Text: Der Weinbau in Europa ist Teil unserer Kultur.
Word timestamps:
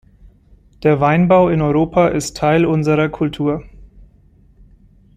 Der 0.81 0.99
Weinbau 0.99 1.49
in 1.49 1.61
Europa 1.61 2.07
ist 2.07 2.35
Teil 2.35 2.65
unserer 2.65 3.07
Kultur. 3.09 3.63